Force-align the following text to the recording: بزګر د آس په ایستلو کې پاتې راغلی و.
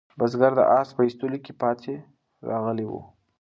بزګر 0.17 0.51
د 0.57 0.61
آس 0.77 0.89
په 0.95 1.01
ایستلو 1.05 1.37
کې 1.45 1.53
پاتې 1.61 1.93
راغلی 2.49 2.85
و. 2.87 2.93